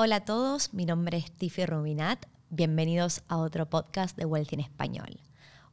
[0.00, 2.24] Hola a todos, mi nombre es Tiffy Rubinat.
[2.50, 5.18] Bienvenidos a otro podcast de Wealth en Español.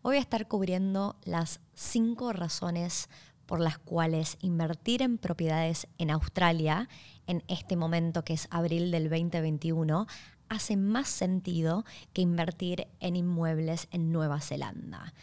[0.02, 3.08] Hoy voy a estar cubriendo las cinco razones
[3.46, 6.90] por las cuales invertir en propiedades en Australia
[7.28, 10.08] en este momento que es abril del 2021
[10.50, 15.14] hace más sentido que invertir en inmuebles en Nueva Zelanda.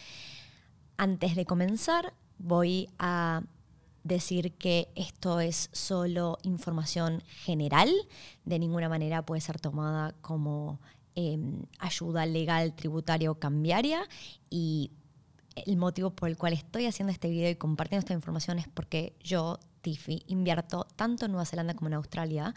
[0.96, 3.42] Antes de comenzar, voy a
[4.04, 7.90] decir que esto es solo información general,
[8.44, 10.80] de ninguna manera puede ser tomada como
[11.14, 14.08] em, ayuda legal, tributaria o cambiaria
[14.50, 14.90] y
[15.54, 19.14] el motivo por el cual estoy haciendo este video y compartiendo esta información es porque
[19.22, 22.54] yo, Tiffy, invierto tanto en Nueva Zelanda como en Australia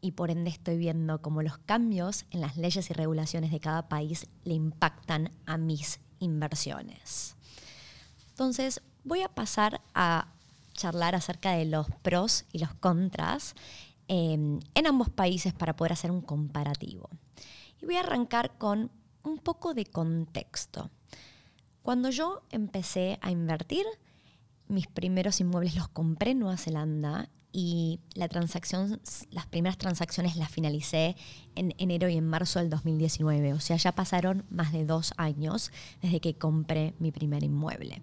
[0.00, 3.88] y por ende estoy viendo cómo los cambios en las leyes y regulaciones de cada
[3.88, 7.36] país le impactan a mis inversiones.
[8.30, 10.32] Entonces, voy a pasar a
[10.72, 13.54] charlar acerca de los pros y los contras
[14.08, 17.08] em, en ambos países para poder hacer un comparativo.
[17.80, 18.90] Y voy a arrancar con
[19.22, 20.90] un poco de contexto.
[21.82, 23.86] Cuando yo empecé a invertir,
[24.68, 30.50] mis primeros inmuebles los compré en Nueva Zelanda y la transacción, las primeras transacciones las
[30.50, 31.16] finalicé
[31.56, 33.54] en enero y en marzo del 2019.
[33.54, 38.02] O sea, ya pasaron más de dos años desde que compré mi primer inmueble.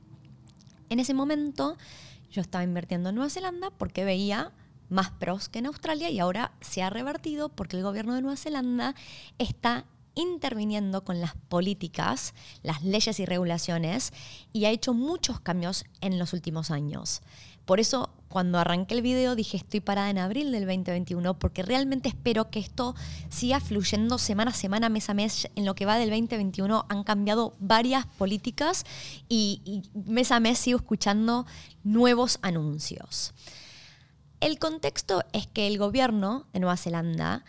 [0.90, 1.78] En ese momento
[2.32, 4.54] yo estaba invirtiendo en Nueva Zelanda porque veía
[4.90, 8.38] más pros que en Australia y ahora se ha revertido porque el gobierno de Nueva
[8.38, 8.96] Zelanda
[9.38, 12.34] está interviniendo con las políticas,
[12.64, 14.14] las leyes y regulaciones
[14.52, 17.22] y ha hecho muchos cambios en los últimos años.
[17.66, 22.10] Por eso cuando arranqué el video dije estoy parada en abril del 2021 porque realmente
[22.10, 22.96] espero que esto
[23.30, 25.50] siga fluyendo semana a semana, mes a mes.
[25.56, 28.86] En lo que va del 2021 han cambiado varias políticas
[29.30, 31.46] y, y mes a mes sigo escuchando
[31.84, 33.34] nuevos anuncios.
[34.40, 37.44] El contexto es que el gobierno de Nueva Zelanda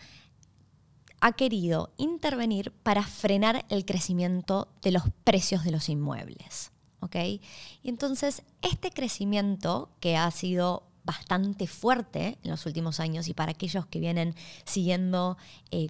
[1.21, 6.71] ha querido intervenir para frenar el crecimiento de los precios de los inmuebles.
[7.13, 7.41] Y
[7.83, 13.85] entonces, este crecimiento que ha sido bastante fuerte en los últimos años y para aquellos
[13.87, 15.37] que vienen siguiendo,
[15.71, 15.89] eh,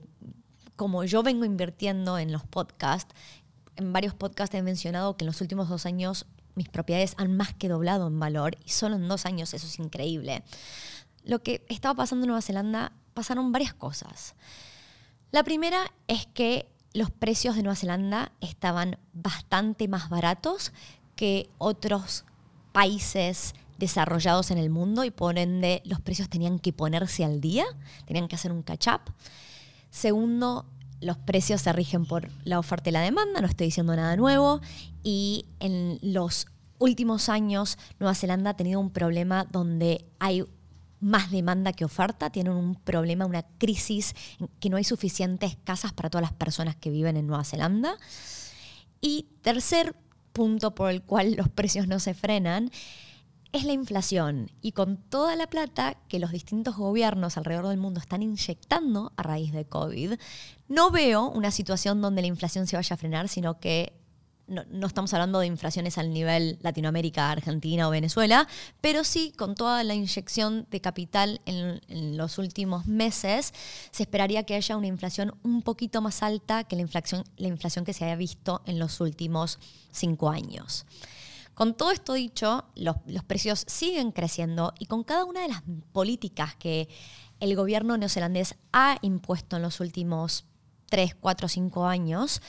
[0.75, 3.13] como yo vengo invirtiendo en los podcasts,
[3.75, 6.25] en varios podcasts he mencionado que en los últimos dos años
[6.55, 9.79] mis propiedades han más que doblado en valor y solo en dos años eso es
[9.79, 10.43] increíble.
[11.23, 14.35] Lo que estaba pasando en Nueva Zelanda pasaron varias cosas.
[15.31, 20.71] La primera es que los precios de Nueva Zelanda estaban bastante más baratos
[21.19, 22.23] que otros
[22.71, 27.65] países desarrollados en el mundo y por ende los precios tenían que ponerse al día,
[28.05, 29.01] tenían que hacer un catch-up.
[29.89, 30.65] Segundo,
[31.01, 34.61] los precios se rigen por la oferta y la demanda, no estoy diciendo nada nuevo,
[35.03, 36.47] y en los
[36.77, 40.45] últimos años Nueva Zelanda ha tenido un problema donde hay
[41.01, 44.15] más demanda que oferta, tienen un problema, una crisis,
[44.61, 47.97] que no hay suficientes casas para todas las personas que viven en Nueva Zelanda.
[49.01, 49.97] Y tercer
[50.39, 52.71] punto por el cual los precios no se frenan
[53.51, 54.49] es la inflación.
[54.61, 59.23] Y con toda la plata que los distintos gobiernos alrededor del mundo están inyectando a
[59.23, 60.13] raíz de COVID,
[60.69, 63.98] no veo una situación donde la inflación se vaya a frenar, sino que
[64.49, 68.47] no, estamos hablando de inflaciones al nivel Latinoamérica, Argentina o Venezuela,
[68.81, 71.79] pero sí con toda la inyección de capital en,
[72.17, 73.53] los últimos meses,
[73.91, 77.85] se esperaría que haya una inflación un poquito más alta que la inflación, la inflación
[77.85, 79.59] que se haya visto en los últimos
[79.91, 80.85] cinco años.
[81.53, 85.61] Con todo esto dicho, los, los precios siguen creciendo y con cada una de las
[85.91, 86.89] políticas que
[87.39, 90.45] el gobierno neozelandés ha impuesto en los últimos
[90.89, 92.41] 3, 4, 5 años,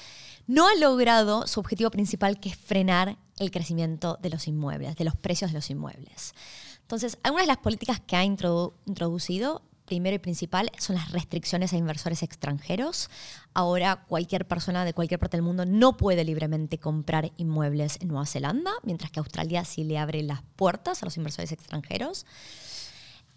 [0.51, 5.05] no ha logrado su objetivo principal, que es frenar el crecimiento de los inmuebles, de
[5.05, 6.35] los precios de los inmuebles.
[6.81, 11.77] Entonces, algunas de las políticas que ha introducido, primero y principal, son las restricciones a
[11.77, 13.11] inversores extranjeros.
[13.55, 18.27] Ahora cualquier persona de cualquier parte del mundo no puede libremente comprar inmuebles en Nueva
[18.27, 22.27] Zelanda, mientras que Australia sí le abre las puertas a los inversores extranjeros.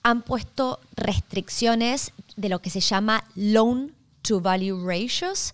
[0.01, 3.94] Han puesto restricciones de lo que se llama loan
[4.24, 5.54] to value ratios,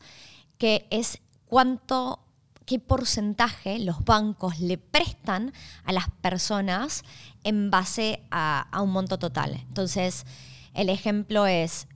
[0.57, 1.19] que es
[1.50, 2.19] cuánto,
[2.66, 5.51] qué porcentaje los bancos le prestan
[5.84, 7.04] a las personas
[7.44, 9.56] en base a, un monto total.
[9.68, 10.25] Entonces,
[10.75, 11.88] el ejemplo es,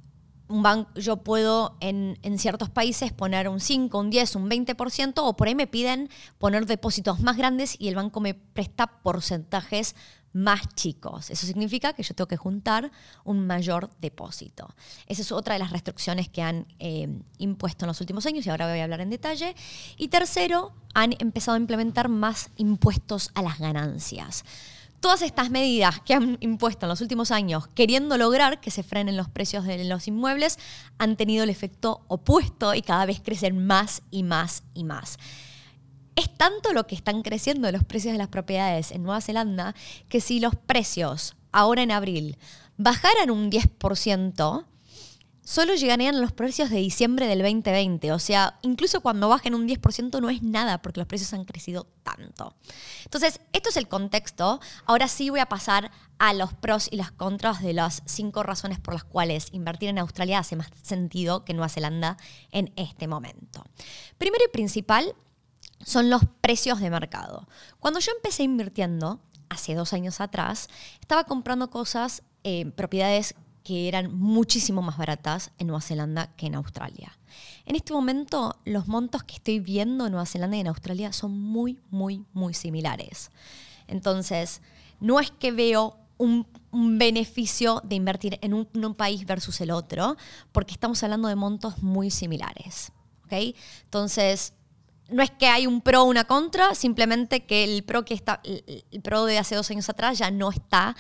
[0.50, 5.14] un banco, yo puedo en, en, ciertos países poner un 5, un 10, un 20%,
[5.18, 6.10] o por ahí me piden
[6.40, 9.96] poner depósitos más grandes y el banco me presta porcentajes
[10.34, 11.30] más chicos.
[11.30, 12.92] Eso significa que yo tengo que juntar
[13.24, 14.76] un mayor depósito.
[15.08, 17.08] Esa es otra de las restricciones que han eh,
[17.38, 19.56] impuesto en los últimos años y ahora voy a hablar en detalle.
[19.98, 24.44] Y tercero, han empezado a implementar más impuestos a las ganancias.
[25.00, 29.18] todas estas medidas que han impuesto en los últimos años, queriendo lograr que se frenen
[29.18, 30.58] los precios de los inmuebles,
[30.98, 35.18] han tenido el efecto opuesto y cada vez crecen más y más y más.
[36.16, 39.76] Es tanto lo que están creciendo los precios de las propiedades en Nueva Zelanda
[40.10, 42.38] que si los precios ahora en abril
[42.78, 44.66] bajaran un 10%,
[45.44, 48.12] solo llegarían los precios de diciembre del 2020.
[48.12, 51.88] O sea, incluso cuando bajen un 10% no es nada porque los precios han crecido
[52.04, 52.56] tanto.
[53.06, 54.60] Entonces, esto es el contexto.
[54.86, 58.80] Ahora sí voy a pasar a los pros y las contras de las cinco razones
[58.80, 62.18] por las cuales invertir en Australia hace más sentido que Nueva Zelanda
[62.52, 63.64] en este momento.
[64.18, 65.16] Primero y principal
[65.86, 67.48] son los precios de mercado.
[67.80, 69.20] Cuando yo empecé invirtiendo,
[69.50, 70.70] hace dos años atrás,
[71.00, 76.56] estaba comprando cosas, eh, propiedades que eran muchísimo más baratas en Nueva Zelanda que en
[76.56, 77.18] Australia.
[77.66, 81.40] En este momento, los montos que estoy viendo en Nueva Zelanda y en Australia son
[81.40, 83.32] muy, muy, muy similares.
[83.88, 84.62] Entonces,
[85.00, 90.18] no es que veo un, beneficio de invertir en un, país versus el otro,
[90.52, 92.92] porque estamos hablando de montos muy similares.
[93.26, 93.56] ¿okay?
[93.84, 94.54] Entonces,
[95.14, 98.42] no es que hay un pro o una contra, simplemente que el pro que está,
[98.44, 100.96] el pro de hace dos años atrás ya no está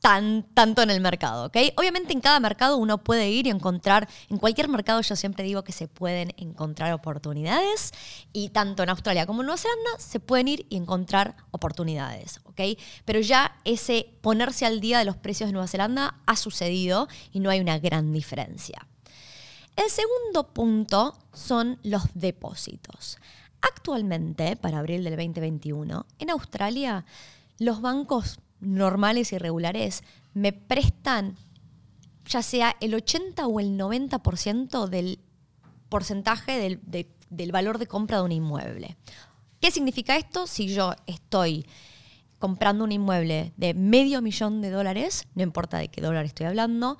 [0.00, 1.56] tan, tanto en el mercado, ¿ok?
[1.76, 5.64] Obviamente en cada mercado uno puede ir y encontrar, en cualquier mercado yo siempre digo
[5.64, 7.92] que se pueden encontrar oportunidades
[8.32, 12.60] y tanto en Australia como en Nueva Zelanda se pueden ir y encontrar oportunidades, ¿ok?
[13.04, 17.40] Pero ya ese ponerse al día de los precios de Nueva Zelanda ha sucedido y
[17.40, 18.86] no hay una gran diferencia.
[19.78, 23.16] El segundo punto son los depósitos.
[23.60, 27.06] Actualmente, para abril del 2021, en Australia,
[27.60, 30.02] los bancos normales y regulares
[30.34, 31.36] me prestan
[32.26, 35.20] ya sea el 80 o el 90% del
[35.88, 36.80] porcentaje del,
[37.30, 38.96] del, valor de compra de un inmueble.
[39.60, 40.48] ¿Qué significa esto?
[40.48, 41.64] Si yo estoy
[42.40, 46.98] comprando un inmueble de medio millón de dólares, no importa de qué dólar estoy hablando,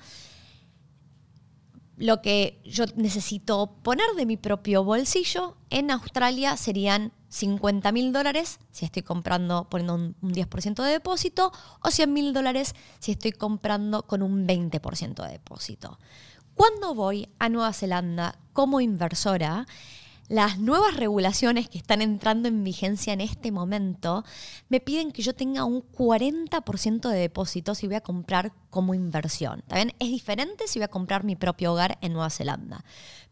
[1.99, 8.59] lo que yo necesito poner de mi propio bolsillo en Australia serían 50 mil dólares
[8.71, 11.53] si estoy comprando poniendo un, 10% de depósito
[11.83, 15.99] o 100 mil dólares si estoy comprando con un 20% de depósito.
[16.55, 19.67] Cuando voy a Nueva Zelanda como inversora,
[20.29, 24.25] las nuevas regulaciones que están entrando en vigencia en este momento
[24.69, 29.63] me piden que yo tenga un 40% de depósito si voy a comprar como inversión.
[29.67, 32.85] También es diferente si voy a comprar mi propio hogar en Nueva Zelanda.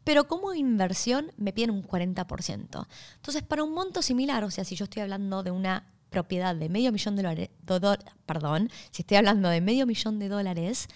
[0.05, 2.87] Pero como inversión me piden un 40%.
[3.17, 6.69] Entonces, para un monto similar, o sea, si yo estoy hablando de una propiedad de
[6.69, 7.51] medio millón de dólares,
[8.25, 10.89] perdón, si estoy hablando de medio millón de dólares,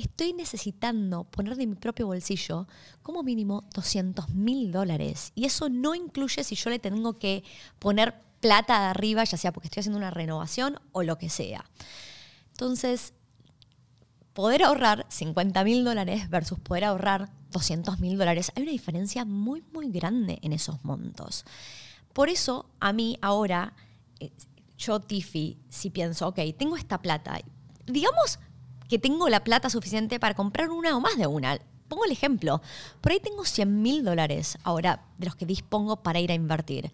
[0.00, 2.66] estoy necesitando poner de mi propio bolsillo
[3.02, 5.32] como mínimo 200 mil dólares.
[5.34, 7.44] Y eso no incluye si yo le tengo que
[7.78, 11.64] poner plata de arriba, ya sea porque estoy haciendo una renovación o lo que sea.
[12.52, 13.14] Entonces,
[14.32, 19.62] poder ahorrar 50 mil dólares versus poder ahorrar 200 mil dólares, hay una diferencia muy,
[19.72, 21.44] muy grande en esos montos.
[22.12, 23.74] Por eso, a mí ahora,
[24.18, 24.30] eh,
[24.78, 27.40] yo, Tiffy, si pienso, ok, tengo esta plata,
[27.86, 28.38] digamos
[28.90, 31.56] que tengo la plata suficiente para comprar una o más de una.
[31.86, 32.60] Pongo el ejemplo.
[33.00, 36.90] Por ahí tengo 100 mil dólares ahora de los que dispongo para ir a invertir.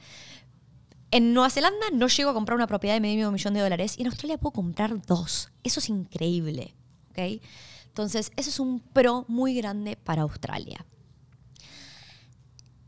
[1.11, 4.03] En Nueva Zelanda no llego a comprar una propiedad de medio millón de dólares y
[4.03, 5.51] en Australia puedo comprar dos.
[5.65, 6.75] Eso es increíble.
[7.11, 7.41] ¿okay?
[7.87, 10.85] Entonces, eso es un pro muy grande para Australia.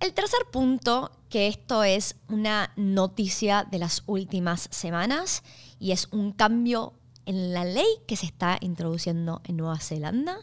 [0.00, 5.42] El tercer punto, que esto es una noticia de las últimas semanas
[5.80, 6.97] y es un cambio
[7.28, 10.38] en la ley que se está introduciendo en Nueva Zelanda.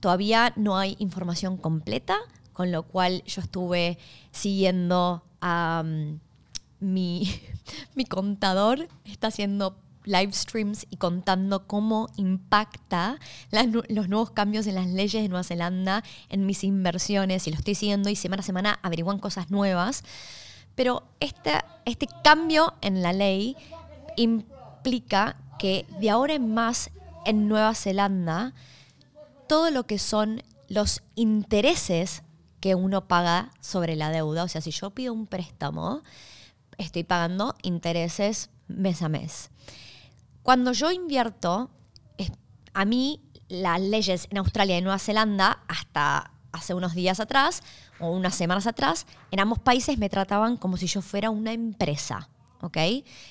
[0.00, 2.18] Todavía no hay información completa,
[2.52, 3.98] con lo cual yo estuve
[4.32, 6.18] siguiendo a mm,
[6.80, 7.40] mi,
[7.94, 13.18] mi contador, está haciendo live streams y contando cómo impacta
[13.88, 17.74] los nuevos cambios en las leyes de Nueva Zelanda en mis inversiones y lo estoy
[17.74, 20.02] siguiendo y semana a semana averiguan cosas nuevas.
[20.74, 21.52] Pero este,
[21.84, 23.56] este cambio en la ley
[24.16, 24.53] implica
[25.58, 26.90] que de ahora en más
[27.24, 28.52] en Nueva Zelanda,
[29.48, 32.22] todo lo que son los intereses
[32.60, 36.02] que uno paga sobre la deuda, o sea, si yo pido un préstamo,
[36.78, 39.50] estoy pagando intereses mes a mes.
[40.42, 41.70] Cuando yo invierto,
[42.74, 47.62] a mí las leyes en Australia y Nueva Zelanda, hasta hace unos días atrás
[48.00, 52.28] o unas semanas atrás, en ambos países me trataban como si yo fuera una empresa.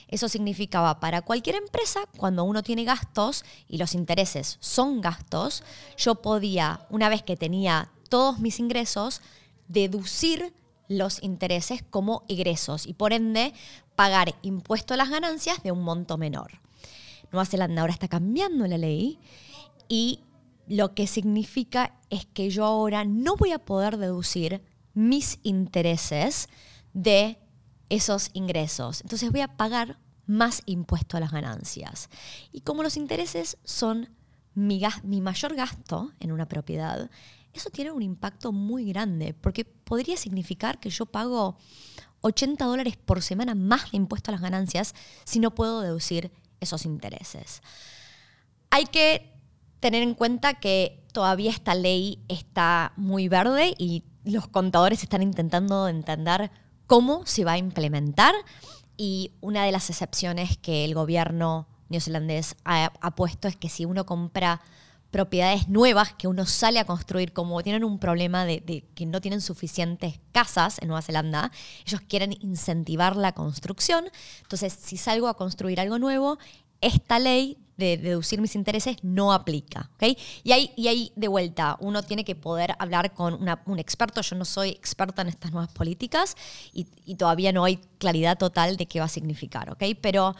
[0.08, 5.64] Eso significaba para cualquier empresa, cuando uno tiene gastos y los intereses son gastos,
[5.98, 9.22] yo podía, una vez que tenía todos mis ingresos,
[9.68, 10.54] deducir
[10.88, 13.54] los intereses como ingresos y por ende
[13.96, 16.60] pagar impuesto a las ganancias de un monto menor.
[17.32, 19.20] Nueva Zelanda ahora está cambiando la ley
[19.88, 20.20] y
[20.68, 24.62] lo que significa es que yo ahora no voy a poder deducir
[24.94, 26.48] mis intereses
[26.94, 27.38] de
[27.94, 29.02] esos ingresos.
[29.02, 32.10] Entonces voy a pagar más impuesto a las ganancias.
[32.52, 34.10] Y como los intereses son
[34.56, 37.10] mi, mi mayor gasto en una propiedad,
[37.54, 41.58] eso tiene un impacto muy grande, porque podría significar que yo pago
[42.22, 46.32] 80 dólares por semana más de impuesto a las ganancias si no puedo deducir
[46.62, 47.62] esos intereses.
[48.72, 49.40] Hay que
[49.82, 55.88] tener en cuenta que todavía esta ley está muy verde y los contadores están intentando
[55.88, 56.50] entender
[56.94, 58.36] cómo se va a implementar
[58.98, 64.06] y una de las excepciones que el gobierno neozelandés ha, puesto es que si uno
[64.06, 64.62] compra
[65.10, 69.42] propiedades nuevas que uno sale a construir, como tienen un problema de, que no tienen
[69.42, 71.52] suficientes casas en Nueva Zelanda,
[71.84, 74.06] ellos quieren incentivar la construcción.
[74.44, 76.38] Entonces, si salgo a construir algo nuevo,
[76.86, 79.90] esta ley de deducir mis intereses no aplica.
[79.96, 80.18] ¿okay?
[80.44, 84.22] Y, ahí, y ahí, de vuelta, uno tiene que poder hablar con un experto.
[84.22, 86.36] Yo no soy experta en estas nuevas políticas
[86.72, 86.86] y,
[87.16, 89.72] todavía no hay claridad total de qué va a significar.
[89.72, 89.96] ¿okay?
[89.96, 90.36] Pero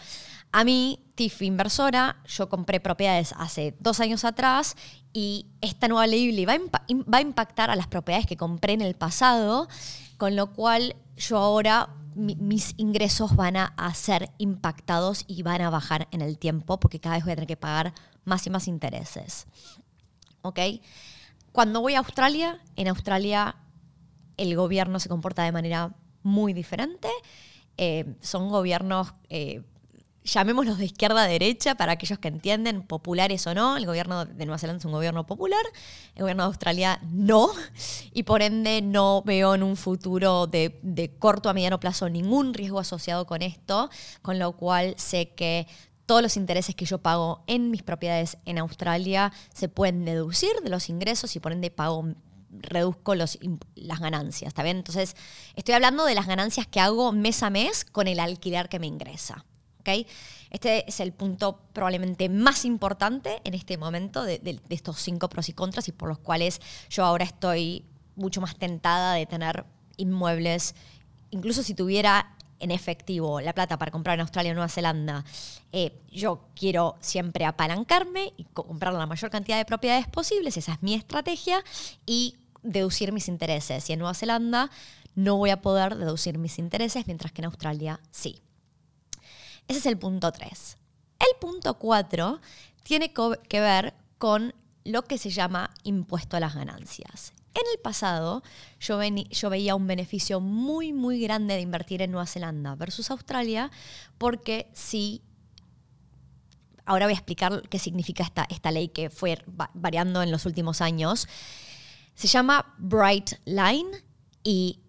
[0.52, 4.76] a mí, TIF inversora, yo compré propiedades hace dos años atrás
[5.12, 8.96] y esta nueva ley va va a impactar a las propiedades que compré en el
[8.96, 9.68] pasado,
[10.18, 16.08] con lo cual yo ahora mis ingresos van a, ser impactados y van a bajar
[16.12, 17.94] en el tiempo porque cada vez voy a tener que pagar
[18.26, 19.48] más y más intereses.
[20.42, 20.60] ¿Ok?
[21.52, 23.56] Cuando voy a Australia, en Australia
[24.38, 27.10] el gobierno se comporta de manera muy diferente.
[27.78, 29.64] Eh, son gobiernos eh,
[30.24, 33.78] llamémoslos de izquierda a derecha para aquellos que entienden, populares o no.
[33.78, 35.64] El gobierno de Nueva Zelanda es un gobierno popular,
[36.16, 37.50] el gobierno de Australia no,
[38.14, 42.54] y por ende no veo en un futuro de, de corto a mediano plazo ningún
[42.54, 43.90] riesgo asociado con esto,
[44.22, 45.68] con lo cual sé que
[46.06, 50.70] todos los intereses que yo pago en mis propiedades en Australia se pueden deducir de
[50.70, 52.06] los ingresos y por ende pago
[52.50, 53.40] reduzco los,
[53.76, 54.78] las ganancias, ¿está bien?
[54.78, 55.16] Entonces,
[55.56, 58.88] estoy hablando de las ganancias que hago mes a mes con el alquiler que me
[58.88, 59.46] ingresa.
[60.50, 65.54] Este es el punto probablemente más importante en este momento de, estos cinco pros y
[65.54, 67.86] contras y por los cuales yo ahora estoy
[68.16, 69.66] mucho más tentada de tener
[69.98, 70.76] inmuebles,
[71.32, 75.26] incluso si tuviera en efectivo la plata para comprar en Australia o Nueva Zelanda,
[75.74, 80.82] eh, yo quiero siempre apalancarme y comprar la mayor cantidad de propiedades posibles, esa es
[80.82, 81.62] mi estrategia,
[82.06, 83.90] y deducir mis intereses.
[83.90, 84.70] Y en Nueva Zelanda
[85.16, 88.43] no voy a poder deducir mis intereses, mientras que en Australia sí.
[89.68, 90.78] Ese es el punto 3.
[91.20, 92.42] El punto 4
[92.84, 94.54] tiene que ver con
[94.84, 97.34] lo que se llama impuesto a las ganancias.
[97.54, 98.42] En el pasado
[98.80, 103.72] yo, yo, veía un beneficio muy, muy grande de invertir en Nueva Zelanda versus Australia,
[104.18, 105.22] porque si...
[106.86, 109.42] Ahora voy a explicar qué significa esta, esta ley que fue
[109.74, 111.30] variando en los últimos años.
[112.14, 114.04] Se llama Bright Line
[114.44, 114.83] y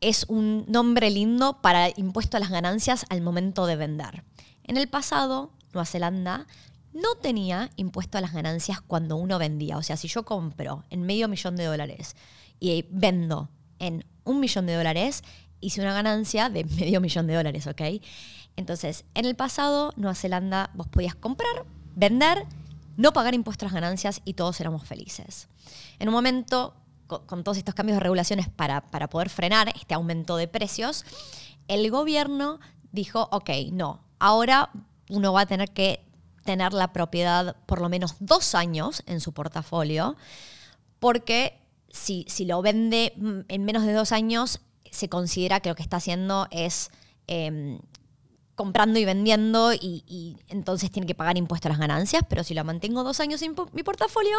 [0.00, 4.24] es un nombre lindo para impuesto a las ganancias al momento de vender.
[4.64, 6.46] En el pasado, Nueva Zelanda
[6.92, 9.76] no tenía impuesto a las ganancias cuando uno vendía.
[9.76, 12.16] O sea, si yo compro en medio millón de dólares
[12.58, 15.22] y vendo en un millón de dólares,
[15.60, 17.82] hice una ganancia de medio millón de dólares, ¿ok?
[18.56, 21.64] Entonces, en el pasado, Nueva Zelanda, vos podías comprar,
[21.94, 22.46] vender,
[22.96, 25.48] no pagar impuestos a las ganancias y todos éramos felices.
[25.98, 26.74] En un momento
[27.18, 31.04] con, todos estos cambios de regulaciones para, para poder frenar este aumento de precios,
[31.68, 32.60] el gobierno
[32.92, 34.70] dijo, ok, no, ahora
[35.08, 36.06] uno va a tener que
[36.44, 40.16] tener la propiedad por lo menos dos años en su portafolio,
[40.98, 43.14] porque si, si lo vende
[43.48, 46.90] en menos de dos años, se considera que lo que está haciendo es
[47.26, 47.80] em,
[48.54, 52.54] comprando y vendiendo y, y, entonces tiene que pagar impuestos a las ganancias, pero si
[52.54, 54.36] lo mantengo dos años en mi portafolio,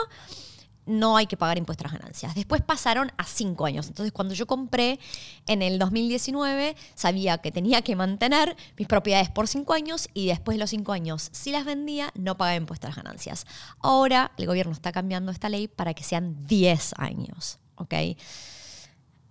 [0.85, 2.35] no hay que pagar impuestos a las ganancias.
[2.35, 3.87] Después pasaron a cinco años.
[3.87, 4.99] Entonces, cuando yo compré
[5.47, 10.55] en el 2019, sabía que tenía que mantener mis propiedades por cinco años y después
[10.55, 13.45] de los cinco años, si las vendía, no pagaba impuestos a las ganancias.
[13.79, 17.59] Ahora, el gobierno está cambiando esta ley para que sean 10 años.
[17.75, 17.93] ¿Ok?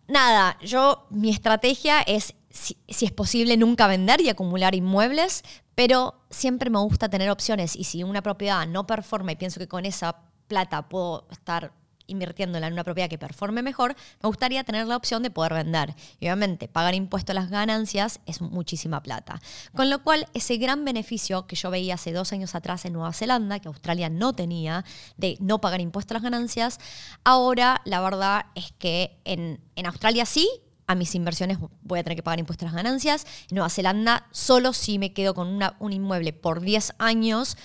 [0.09, 5.45] Nada, yo, mi estrategia es, si, si es posible, nunca vender y acumular inmuebles,
[5.77, 9.69] pero siempre me gusta tener opciones y si una propiedad no performa y pienso que
[9.69, 11.73] con esa plata puedo estar
[12.11, 15.95] invirtiéndola en una propiedad que performe mejor, me gustaría tener la opción de poder vender.
[16.19, 19.41] Y obviamente, pagar impuesto a las ganancias es muchísima plata.
[19.75, 23.13] Con lo cual, ese gran beneficio que yo veía hace dos años atrás en Nueva
[23.13, 24.85] Zelanda, que Australia no tenía,
[25.17, 26.81] de no pagar impuesto a las ganancias,
[27.25, 30.49] ahora la verdad es que en, en Australia sí,
[30.89, 33.25] a mis inversiones voy a tener que pagar impuestos a las ganancias.
[33.49, 37.57] En Nueva Zelanda, solo si me quedo con un inmueble por 10 años,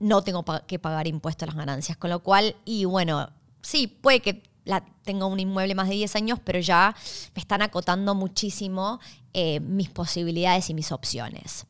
[0.00, 1.96] no tengo que pagar impuestos a las ganancias.
[1.96, 3.30] Con lo cual, y bueno,
[3.62, 6.96] sí, puede que la, tenga un inmueble más de 10 años, pero ya
[7.34, 8.98] me están acotando muchísimo
[9.32, 11.66] eh, mis posibilidades y mis opciones.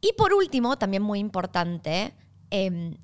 [0.00, 2.14] Y por último, también muy importante,
[2.50, 2.96] em,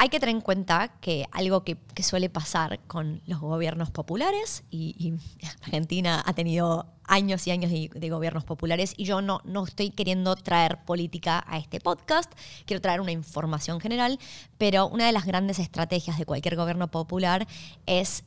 [0.00, 5.12] hay que tener en cuenta que algo que, suele pasar con los gobiernos populares, y,
[5.62, 10.36] Argentina ha tenido años y años de, gobiernos populares, y yo no, no estoy queriendo
[10.36, 12.32] traer política a este podcast,
[12.64, 14.18] quiero traer una información general,
[14.56, 17.46] pero una de las grandes estrategias de cualquier gobierno popular
[17.84, 18.24] es,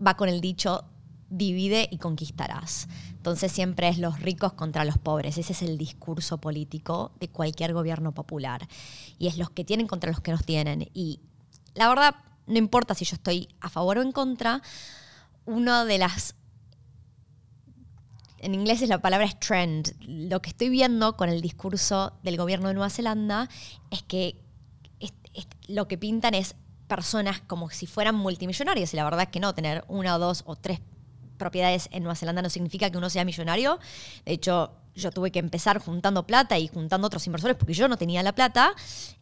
[0.00, 0.84] va con el dicho,
[1.30, 2.88] divide y conquistarás.
[3.12, 5.38] Entonces siempre es los ricos contra los pobres.
[5.38, 8.68] Ese es el discurso político de cualquier gobierno popular.
[9.18, 10.90] Y es los que tienen contra los que nos tienen.
[10.92, 11.20] Y
[11.74, 14.62] la verdad, no importa si yo estoy a favor o en contra,
[15.46, 16.34] una de las...
[18.38, 19.94] En inglés es la palabra es trend.
[20.00, 23.48] Lo que estoy viendo con el discurso del gobierno de Nueva Zelanda
[23.90, 24.42] es que
[25.68, 26.56] lo que pintan es
[26.88, 30.56] personas como si fueran multimillonarios y la verdad es que no, tener una dos o
[30.56, 30.80] tres
[31.40, 33.80] propiedades en Nueva Zelanda no significa que uno sea millonario.
[34.24, 37.96] De hecho, yo tuve que empezar juntando plata y juntando otros inversores porque yo no
[37.96, 38.74] tenía la plata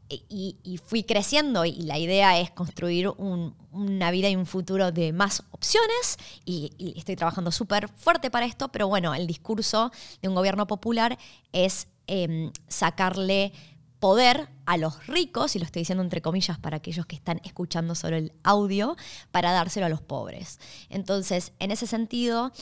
[0.08, 5.42] y, fui creciendo y la idea es construir una vida y un futuro de más
[5.50, 10.66] opciones y, estoy trabajando súper fuerte para esto, pero bueno, el discurso de un gobierno
[10.66, 11.18] popular
[11.52, 13.52] es em, sacarle
[14.00, 17.94] poder a los ricos, y lo estoy diciendo entre comillas para aquellos que están escuchando
[17.94, 18.96] solo el audio,
[19.30, 20.60] para dárselo a los pobres.
[20.88, 22.52] Entonces, en ese sentido,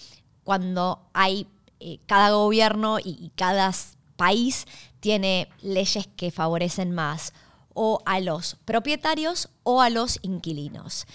[0.44, 1.48] cuando hay
[1.80, 3.72] eh, cada gobierno y, cada
[4.16, 4.64] país
[5.00, 7.34] tiene leyes que favorecen más
[7.74, 11.06] o a los propietarios o a los inquilinos.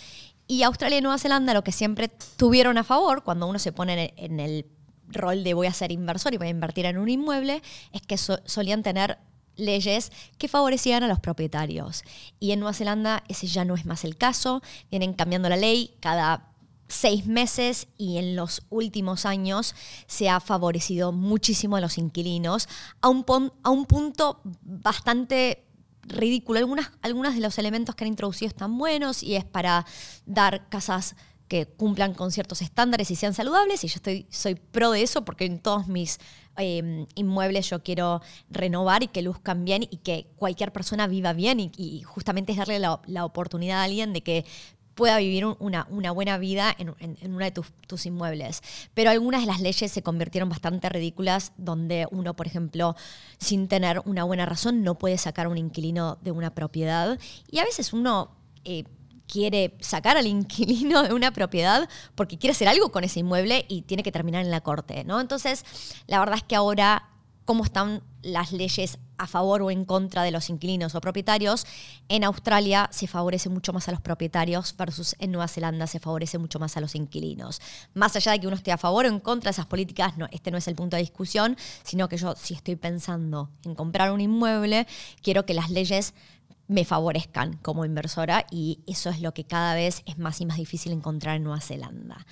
[0.47, 4.13] Y Australia y Nueva Zelanda lo que siempre tuvieron a favor cuando uno se pone
[4.17, 4.67] en el
[5.07, 8.17] rol de voy a ser inversor y voy a invertir en un inmueble, es que
[8.17, 9.17] solían tener
[9.55, 12.03] leyes que favorecían a los propietarios.
[12.39, 14.61] Y en Nueva Zelanda ese ya no es más el caso.
[14.89, 16.51] Vienen cambiando la ley cada
[16.87, 19.75] seis meses y en los últimos años
[20.07, 22.67] se ha favorecido muchísimo a los inquilinos
[22.99, 23.25] a un,
[23.63, 25.63] a un punto bastante
[26.03, 26.59] ridículo.
[26.59, 29.85] Algunas, algunos de los elementos que han introducido están buenos y es para
[30.25, 31.15] dar casas
[31.51, 35.25] que cumplan con ciertos estándares y sean saludables y yo estoy, soy pro de eso
[35.25, 36.17] porque en todos mis
[36.57, 41.59] Em, inmuebles yo quiero renovar y que luzcan bien y que cualquier persona viva bien
[41.59, 44.45] y, justamente es darle la, oportunidad a alguien de que
[44.93, 48.61] pueda vivir una, buena vida en, en, uno de tus, tus, inmuebles.
[48.93, 52.95] Pero algunas de las leyes se convirtieron bastante ridículas, donde uno, por ejemplo,
[53.39, 57.17] sin tener una buena razón, no puede sacar a un inquilino de una propiedad.
[57.49, 58.35] Y a veces uno...
[58.65, 58.83] Eh,
[59.31, 63.83] quiere sacar al inquilino de una propiedad porque quiere hacer algo con ese inmueble y
[63.83, 65.21] tiene que terminar en la corte, ¿no?
[65.21, 65.63] Entonces,
[66.07, 67.07] la verdad es que ahora
[67.45, 71.65] cómo están las leyes a favor o en contra de los inquilinos o propietarios.
[72.07, 76.37] En Australia se favorece mucho más a los propietarios versus en Nueva Zelanda se favorece
[76.37, 77.61] mucho más a los inquilinos.
[77.93, 80.27] Más allá de que uno esté a favor o en contra de esas políticas, no,
[80.31, 84.11] este no es el punto de discusión, sino que yo si estoy pensando en comprar
[84.11, 84.87] un inmueble,
[85.21, 86.13] quiero que las leyes
[86.71, 90.55] me favorezcan como inversora y eso es lo que cada vez es más y más
[90.55, 92.25] difícil encontrar en Nueva Zelanda.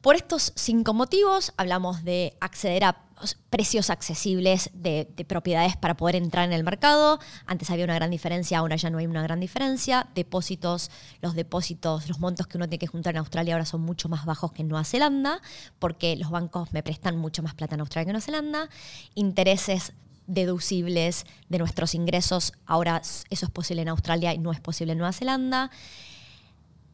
[0.00, 3.04] Por estos cinco motivos hablamos de acceder a
[3.50, 7.20] precios accesibles de, propiedades para poder entrar en el mercado.
[7.46, 10.08] Antes había una gran diferencia, ahora ya no hay una gran diferencia.
[10.14, 10.90] Depósitos,
[11.22, 14.26] los depósitos, los montos que uno tiene que juntar en Australia ahora son mucho más
[14.26, 15.40] bajos que en Nueva Zelanda,
[15.78, 18.68] porque los bancos me prestan mucho más plata en Australia que en Nueva Zelanda.
[19.14, 19.92] Intereses
[20.26, 22.52] deducibles de nuestros ingresos.
[22.66, 25.70] Ahora eso es posible en Australia y no es posible en Nueva Zelanda.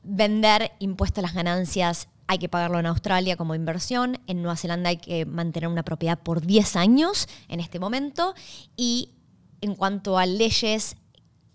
[0.02, 4.18] Vender impuesto a las ganancias hay que pagarlo en Australia como inversión.
[4.26, 8.34] En Nueva Zelanda hay que mantener una propiedad por 10 años en este momento.
[8.76, 9.10] Y
[9.60, 10.96] en cuanto a leyes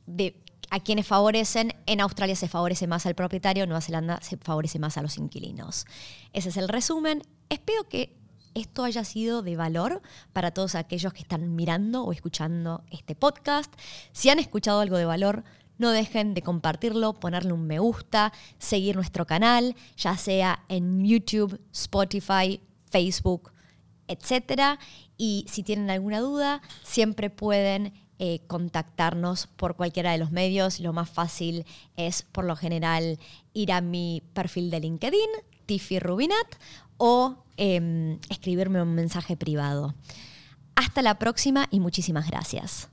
[0.06, 4.38] de a quienes favorecen, en Australia se favorece más al propietario, en Nueva Zelanda se
[4.38, 5.86] favorece más a los inquilinos.
[6.34, 7.24] Ese es el resumen.
[7.50, 8.17] Espero que
[8.58, 10.02] esto haya sido de valor
[10.34, 13.74] para todos aquellos que están mirando o escuchando este podcast.
[14.12, 15.44] Si han escuchado algo de valor,
[15.78, 21.62] no dejen de compartirlo, ponerle un me gusta, seguir nuestro canal, ya sea en YouTube,
[21.72, 23.52] Spotify, Facebook,
[24.08, 24.80] etc.
[25.18, 30.80] Y si tienen alguna duda, siempre pueden eh, contactarnos por cualquiera de los medios.
[30.80, 31.66] Lo más fácil
[31.96, 33.20] es, por lo general,
[33.54, 35.30] ir a mi perfil de LinkedIn,
[35.68, 36.56] Tiffy Rubinat,
[36.98, 39.96] o Em, escribirme un mensaje privado.
[40.76, 42.90] Hasta la próxima y muchísimas gracias.